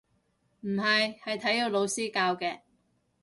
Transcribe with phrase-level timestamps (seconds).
[0.61, 2.61] 唔係，係體育老師教嘅